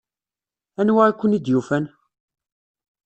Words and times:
Anwa 0.79 1.03
i 1.11 1.13
ken-id-yufan? 1.19 1.85